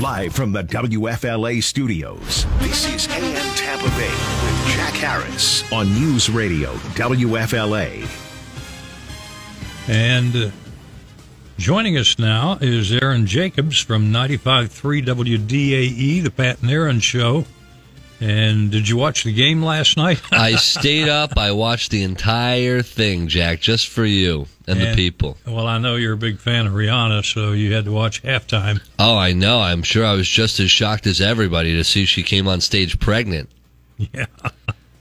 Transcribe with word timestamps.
Live 0.00 0.32
from 0.32 0.52
the 0.52 0.62
WFLA 0.62 1.60
studios, 1.60 2.46
this 2.60 2.86
is 2.86 3.08
AM 3.08 3.56
Tampa 3.56 3.88
Bay 3.96 4.12
with 4.44 4.76
Jack 4.76 4.94
Harris 4.94 5.64
on 5.72 5.92
News 5.92 6.30
Radio 6.30 6.72
WFLA. 6.94 8.06
And 9.88 10.36
uh, 10.36 10.50
joining 11.56 11.98
us 11.98 12.16
now 12.16 12.58
is 12.60 12.92
Aaron 12.92 13.26
Jacobs 13.26 13.80
from 13.80 14.12
95.3 14.12 15.04
WDAE, 15.04 16.22
the 16.22 16.30
Pat 16.30 16.62
and 16.62 16.70
Aaron 16.70 17.00
Show. 17.00 17.44
And 18.20 18.70
did 18.70 18.88
you 18.88 18.96
watch 18.96 19.24
the 19.24 19.32
game 19.32 19.62
last 19.62 19.96
night? 19.96 20.20
I 20.32 20.56
stayed 20.56 21.08
up. 21.08 21.36
I 21.36 21.52
watched 21.52 21.90
the 21.90 22.02
entire 22.02 22.82
thing, 22.82 23.28
Jack, 23.28 23.60
just 23.60 23.88
for 23.88 24.04
you 24.04 24.46
and, 24.66 24.80
the 24.80 24.94
people. 24.94 25.36
Well, 25.46 25.66
I 25.66 25.78
know 25.78 25.96
you're 25.96 26.14
a 26.14 26.18
big 26.18 26.38
fan 26.38 26.66
of 26.66 26.72
Rihanna, 26.72 27.24
so 27.24 27.52
you 27.52 27.72
had 27.74 27.84
to 27.84 27.92
watch 27.92 28.22
halftime. 28.22 28.80
Oh, 28.98 29.16
I 29.16 29.32
know. 29.32 29.60
I'm 29.60 29.82
sure 29.82 30.04
I 30.04 30.14
was 30.14 30.28
just 30.28 30.58
as 30.60 30.70
shocked 30.70 31.06
as 31.06 31.20
everybody 31.20 31.76
to 31.76 31.84
see 31.84 32.04
she 32.06 32.22
came 32.22 32.48
on 32.48 32.60
stage 32.60 32.98
pregnant. 32.98 33.50
Yeah. 33.96 34.26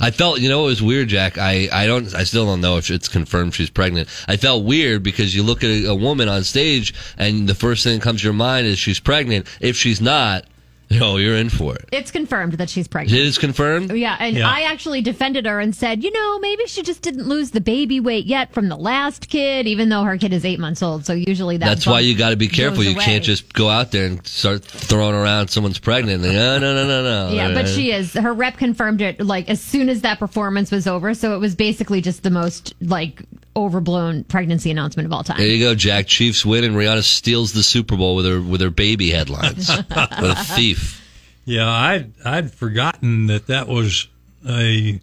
I 0.00 0.10
felt, 0.10 0.40
you 0.40 0.48
know, 0.48 0.64
it 0.64 0.68
was 0.68 0.82
weird, 0.82 1.08
Jack. 1.08 1.36
I, 1.36 1.68
I 1.70 1.86
don't, 1.86 2.14
I 2.14 2.24
still 2.24 2.46
don't 2.46 2.62
know 2.62 2.78
if 2.78 2.90
it's 2.90 3.08
confirmed 3.08 3.54
she's 3.54 3.68
pregnant. 3.68 4.08
I 4.26 4.38
felt 4.38 4.64
weird 4.64 5.02
because 5.02 5.34
you 5.34 5.42
look 5.42 5.62
at 5.62 5.68
a, 5.68 5.86
a 5.90 5.94
woman 5.94 6.28
on 6.28 6.42
stage 6.42 6.94
and 7.18 7.46
the 7.46 7.54
first 7.54 7.84
thing 7.84 7.98
that 7.98 8.02
comes 8.02 8.22
to 8.22 8.24
your 8.24 8.32
mind 8.32 8.66
is 8.66 8.78
she's 8.78 8.98
pregnant. 8.98 9.46
If 9.60 9.76
she's 9.76 10.00
not, 10.00 10.46
no, 10.90 11.16
you're 11.18 11.36
in 11.36 11.48
for 11.50 11.76
it. 11.76 11.88
It's 11.92 12.10
confirmed 12.10 12.54
that 12.54 12.68
she's 12.68 12.88
pregnant. 12.88 13.16
It 13.18 13.24
is 13.24 13.38
confirmed? 13.38 13.92
Yeah, 13.92 14.16
and 14.18 14.36
Yeah. 14.36 14.48
I 14.50 14.62
actually 14.62 15.00
defended 15.02 15.46
her 15.46 15.60
and 15.60 15.74
said, 15.74 16.02
you 16.02 16.10
know, 16.10 16.38
maybe 16.40 16.66
she 16.66 16.82
just 16.82 17.00
didn't 17.02 17.28
lose 17.28 17.52
the 17.52 17.60
baby 17.60 18.00
weight 18.00 18.26
yet 18.26 18.52
from 18.52 18.68
the 18.68 18.76
last 18.76 19.28
kid, 19.28 19.66
even 19.68 19.88
though 19.88 20.02
her 20.02 20.18
kid 20.18 20.32
is 20.32 20.44
eight 20.44 20.58
months 20.58 20.82
old. 20.82 21.06
So 21.06 21.12
usually 21.12 21.56
that 21.58 21.66
That's 21.66 21.86
why 21.86 22.00
you 22.00 22.16
got 22.16 22.30
to 22.30 22.36
be 22.36 22.48
careful. 22.48 22.82
You 22.82 22.94
away. 22.94 23.04
can't 23.04 23.24
just 23.24 23.52
go 23.52 23.68
out 23.68 23.92
there 23.92 24.06
and 24.06 24.26
start 24.26 24.64
throwing 24.64 25.14
around 25.14 25.48
someone's 25.48 25.78
pregnant. 25.78 26.24
And, 26.24 26.34
no, 26.34 26.58
no, 26.58 26.74
no, 26.74 26.86
no, 26.86 27.28
no. 27.28 27.34
Yeah, 27.34 27.54
but 27.54 27.68
she 27.68 27.92
is. 27.92 28.12
Her 28.14 28.32
rep 28.32 28.56
confirmed 28.56 29.00
it 29.00 29.20
like 29.20 29.48
as 29.48 29.60
soon 29.60 29.88
as 29.88 30.02
that 30.02 30.18
performance 30.18 30.70
was 30.70 30.86
over. 30.86 31.14
So 31.14 31.34
it 31.34 31.38
was 31.38 31.54
basically 31.54 32.00
just 32.00 32.22
the 32.22 32.30
most 32.30 32.74
like 32.80 33.22
overblown 33.56 34.24
pregnancy 34.24 34.70
announcement 34.70 35.06
of 35.06 35.12
all 35.12 35.24
time. 35.24 35.38
There 35.38 35.46
you 35.46 35.64
go, 35.64 35.74
Jack. 35.74 36.06
Chiefs 36.06 36.44
win, 36.44 36.64
and 36.64 36.74
Rihanna 36.74 37.02
steals 37.02 37.52
the 37.52 37.62
Super 37.62 37.96
Bowl 37.96 38.16
with 38.16 38.26
her 38.26 38.40
with 38.40 38.60
her 38.60 38.70
baby 38.70 39.10
headlines. 39.10 39.68
what 39.88 40.10
a 40.10 40.34
thief! 40.36 41.00
Yeah, 41.44 41.68
I'd, 41.68 42.12
I'd 42.24 42.52
forgotten 42.52 43.26
that 43.26 43.48
that 43.48 43.66
was 43.66 44.08
a 44.48 45.00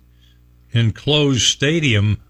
enclosed 0.72 1.42
stadium. 1.42 2.22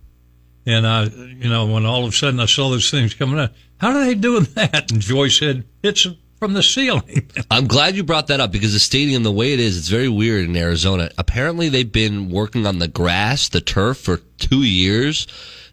And 0.66 0.86
I, 0.86 1.04
you 1.04 1.50
know, 1.50 1.68
when 1.68 1.86
all 1.86 2.04
of 2.04 2.10
a 2.10 2.16
sudden 2.16 2.40
I 2.40 2.46
saw 2.46 2.70
those 2.70 2.92
things 2.92 3.14
coming 3.14 3.40
out, 3.40 3.52
how 3.78 3.90
are 3.90 4.06
they 4.06 4.16
doing 4.16 4.44
that? 4.56 4.92
And 4.92 5.02
Joy 5.02 5.30
said, 5.30 5.66
it's 5.84 6.08
from 6.40 6.54
the 6.54 6.64
ceiling. 6.64 7.30
I'm 7.52 7.68
glad 7.68 7.96
you 7.96 8.04
brought 8.04 8.28
that 8.28 8.40
up 8.40 8.52
because 8.52 8.74
the 8.74 8.80
stadium, 8.80 9.24
the 9.24 9.32
way 9.32 9.54
it 9.54 9.60
is, 9.60 9.78
it's 9.78 9.88
very 9.88 10.10
weird 10.10 10.46
in 10.46 10.56
Arizona. 10.56 11.10
Apparently, 11.18 11.70
they've 11.70 11.92
been 11.92 12.30
working 12.30 12.66
on 12.66 12.80
the 12.80 12.88
grass, 12.88 13.50
the 13.50 13.62
turf, 13.62 13.98
for 13.98 14.18
two 14.38 14.64
years. 14.64 15.28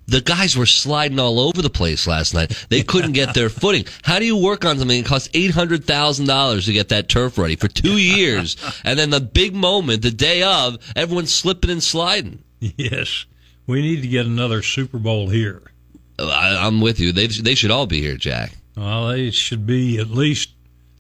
The 0.07 0.21
guys 0.21 0.57
were 0.57 0.67
sliding 0.67 1.19
all 1.19 1.41
over 1.41 1.63
the 1.63 1.71
place 1.71 2.07
last 2.07 2.35
night. 2.35 2.67
They 2.69 2.83
couldn't 2.83 3.13
get 3.13 3.33
their 3.35 3.49
footing. 3.63 3.87
How 4.03 4.19
do 4.19 4.27
you 4.27 4.37
work 4.37 4.65
on 4.65 4.79
something 4.79 5.03
that 5.03 5.09
costs 5.09 5.31
eight 5.35 5.53
hundred 5.53 5.85
thousand 5.85 6.27
dollars 6.27 6.67
to 6.67 6.73
get 6.73 6.91
that 6.91 7.09
turf 7.09 7.39
ready 7.39 7.57
for 7.57 7.69
two 7.69 7.97
years, 7.99 8.57
and 8.85 8.99
then 8.99 9.11
the 9.11 9.21
big 9.21 9.55
moment, 9.55 10.03
the 10.03 10.11
day 10.11 10.43
of, 10.43 10.77
everyone's 10.95 11.35
slipping 11.35 11.71
and 11.71 11.83
sliding? 11.83 12.43
yes, 12.61 13.25
we 13.67 13.81
need 13.83 14.03
to 14.03 14.09
get 14.09 14.27
another 14.27 14.63
Super 14.63 14.99
Bowl 14.99 15.29
here. 15.31 15.63
I, 16.19 16.59
I'm 16.67 16.81
with 16.81 17.01
you. 17.01 17.13
They 17.13 17.27
they 17.27 17.55
should 17.55 17.71
all 17.71 17.87
be 17.87 18.01
here, 18.01 18.17
Jack. 18.17 18.53
Well, 18.77 19.09
they 19.09 19.31
should 19.31 19.67
be 19.67 19.99
at 19.99 20.11
least 20.11 20.51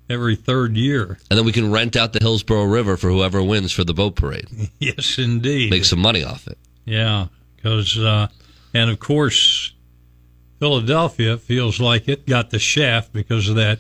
every 0.09 0.37
third 0.37 0.77
year. 0.77 1.19
And 1.31 1.39
then 1.39 1.45
we 1.45 1.53
can 1.53 1.71
rent 1.71 1.97
out 1.97 2.13
the 2.13 2.21
Hillsborough 2.21 2.65
River 2.67 2.97
for 2.97 3.11
whoever 3.11 3.43
wins 3.43 3.73
for 3.73 3.85
the 3.85 3.95
boat 3.95 4.17
parade. 4.17 4.49
Yes, 4.79 5.19
indeed. 5.19 5.71
Make 5.71 5.85
some 5.85 5.99
money 6.01 6.23
off 6.25 6.47
it. 6.47 6.59
Yeah, 6.85 7.29
because 7.57 7.99
uh, 7.99 8.29
and 8.75 8.91
of 8.91 8.99
course, 8.99 9.73
Philadelphia 10.59 11.39
feels 11.39 11.81
like 11.81 12.09
it 12.09 12.27
got 12.27 12.51
the 12.51 12.59
shaft 12.59 13.13
because 13.13 13.49
of 13.49 13.57
that 13.57 13.79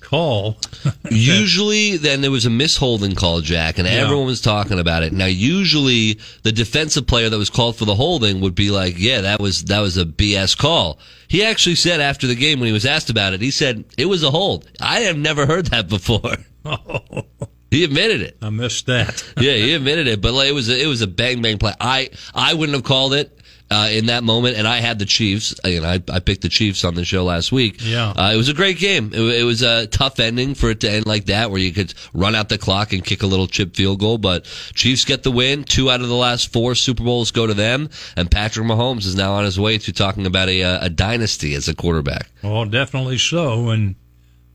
call. 0.00 0.56
Usually, 1.10 1.96
then 1.96 2.20
there 2.20 2.30
was 2.30 2.46
a 2.46 2.50
misholding 2.50 3.16
call, 3.16 3.40
Jack, 3.40 3.78
and 3.78 3.86
Yeah. 3.88 3.94
everyone 3.94 4.26
was 4.26 4.40
talking 4.40 4.78
about 4.78 5.02
it. 5.02 5.12
Now, 5.12 5.26
usually, 5.26 6.18
the 6.42 6.52
defensive 6.52 7.06
player 7.06 7.28
that 7.28 7.38
was 7.38 7.50
called 7.50 7.76
for 7.76 7.84
the 7.86 7.94
holding 7.94 8.40
would 8.40 8.54
be 8.54 8.70
like, 8.70 8.94
"Yeah, 8.98 9.22
that 9.22 9.40
was 9.40 9.64
that 9.64 9.80
was 9.80 9.96
a 9.96 10.04
BS 10.04 10.56
call." 10.56 10.98
He 11.28 11.42
actually 11.44 11.74
said 11.74 12.00
after 12.00 12.26
the 12.28 12.36
game 12.36 12.60
when 12.60 12.68
he 12.68 12.72
was 12.72 12.86
asked 12.86 13.10
about 13.10 13.32
it, 13.34 13.40
he 13.40 13.50
said 13.50 13.84
it 13.98 14.06
was 14.06 14.22
a 14.22 14.30
hold. 14.30 14.68
I 14.80 15.00
have 15.00 15.18
never 15.18 15.44
heard 15.46 15.66
that 15.66 15.88
before. 15.88 16.36
Oh. 16.68 17.22
He 17.70 17.84
admitted 17.84 18.22
it. 18.22 18.36
I 18.42 18.50
missed 18.50 18.86
that. 18.86 19.22
yeah, 19.40 19.52
he 19.52 19.72
admitted 19.74 20.08
it, 20.08 20.20
but 20.20 20.32
like, 20.34 20.48
it 20.48 20.52
was 20.52 20.68
a, 20.68 20.82
it 20.82 20.86
was 20.88 21.00
a 21.00 21.06
bang 21.06 21.42
bang 21.42 21.58
play. 21.58 21.72
I 21.80 22.10
I 22.34 22.54
wouldn't 22.54 22.74
have 22.74 22.82
called 22.84 23.14
it. 23.14 23.35
Uh, 23.68 23.88
in 23.90 24.06
that 24.06 24.22
moment, 24.22 24.56
and 24.56 24.64
I 24.64 24.76
had 24.76 25.00
the 25.00 25.04
Chiefs. 25.04 25.52
You 25.64 25.80
know, 25.80 25.88
I, 25.88 26.00
I 26.12 26.20
picked 26.20 26.42
the 26.42 26.48
Chiefs 26.48 26.84
on 26.84 26.94
the 26.94 27.04
show 27.04 27.24
last 27.24 27.50
week. 27.50 27.78
Yeah. 27.80 28.10
uh, 28.10 28.30
it 28.32 28.36
was 28.36 28.48
a 28.48 28.54
great 28.54 28.78
game. 28.78 29.10
It, 29.12 29.20
it 29.20 29.42
was 29.42 29.62
a 29.62 29.88
tough 29.88 30.20
ending 30.20 30.54
for 30.54 30.70
it 30.70 30.78
to 30.80 30.90
end 30.90 31.04
like 31.04 31.24
that, 31.24 31.50
where 31.50 31.58
you 31.58 31.72
could 31.72 31.92
run 32.14 32.36
out 32.36 32.48
the 32.48 32.58
clock 32.58 32.92
and 32.92 33.04
kick 33.04 33.24
a 33.24 33.26
little 33.26 33.48
chip 33.48 33.74
field 33.74 33.98
goal. 33.98 34.18
But 34.18 34.44
Chiefs 34.74 35.04
get 35.04 35.24
the 35.24 35.32
win. 35.32 35.64
Two 35.64 35.90
out 35.90 36.00
of 36.00 36.06
the 36.06 36.14
last 36.14 36.52
four 36.52 36.76
Super 36.76 37.02
Bowls 37.02 37.32
go 37.32 37.44
to 37.44 37.54
them, 37.54 37.90
and 38.16 38.30
Patrick 38.30 38.64
Mahomes 38.68 39.04
is 39.04 39.16
now 39.16 39.32
on 39.32 39.44
his 39.44 39.58
way 39.58 39.78
to 39.78 39.92
talking 39.92 40.26
about 40.26 40.48
a 40.48 40.60
a 40.60 40.88
dynasty 40.88 41.54
as 41.54 41.66
a 41.66 41.74
quarterback. 41.74 42.30
Well, 42.44 42.66
definitely 42.66 43.18
so. 43.18 43.70
And 43.70 43.96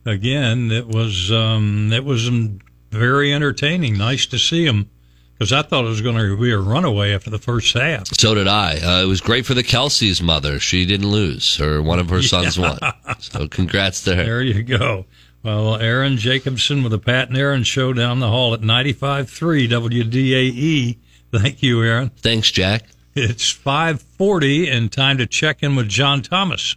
again, 0.06 0.70
it 0.70 0.86
was 0.86 1.30
um, 1.30 1.92
it 1.92 2.04
was 2.04 2.28
um, 2.28 2.60
very 2.90 3.32
entertaining. 3.34 3.98
Nice 3.98 4.24
to 4.26 4.38
see 4.38 4.64
him 4.64 4.88
because 5.42 5.52
I 5.52 5.62
thought 5.62 5.84
it 5.84 5.88
was 5.88 6.00
going 6.00 6.14
to 6.14 6.36
be 6.36 6.52
a 6.52 6.58
runaway 6.58 7.12
after 7.12 7.28
the 7.28 7.38
first 7.38 7.74
half. 7.74 8.06
So 8.16 8.32
did 8.32 8.46
I. 8.46 8.76
Uh, 8.76 9.02
it 9.02 9.06
was 9.06 9.20
great 9.20 9.44
for 9.44 9.54
the 9.54 9.64
Kelce's 9.64 10.22
mother. 10.22 10.60
She 10.60 10.86
didn't 10.86 11.10
lose. 11.10 11.56
Her 11.56 11.82
one 11.82 11.98
of 11.98 12.08
her 12.10 12.22
sons 12.22 12.56
won. 12.56 12.78
So 13.18 13.48
congrats 13.48 14.04
to 14.04 14.14
her. 14.14 14.22
There 14.24 14.42
you 14.42 14.62
go. 14.62 15.06
Well, 15.42 15.76
Aaron 15.76 16.16
Jacobson 16.16 16.84
with 16.84 16.92
the 16.92 16.98
Pat 17.00 17.28
and 17.28 17.36
Aaron 17.36 17.64
show 17.64 17.92
down 17.92 18.20
the 18.20 18.28
hall 18.28 18.54
at 18.54 18.60
95.3 18.60 19.68
WDAE. 19.68 20.98
Thank 21.32 21.62
you, 21.62 21.82
Aaron. 21.82 22.10
Thanks, 22.18 22.52
Jack. 22.52 22.84
It's 23.16 23.50
540 23.50 24.70
and 24.70 24.92
time 24.92 25.18
to 25.18 25.26
check 25.26 25.62
in 25.62 25.74
with 25.74 25.88
John 25.88 26.22
Thomas. 26.22 26.76